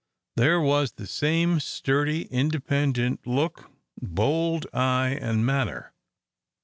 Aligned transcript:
There 0.35 0.59
was 0.59 0.93
the 0.93 1.05
same 1.05 1.59
sturdy, 1.59 2.23
independent 2.31 3.27
look, 3.27 3.69
bold 4.01 4.65
eye, 4.73 5.09
and 5.21 5.45
manner. 5.45 5.93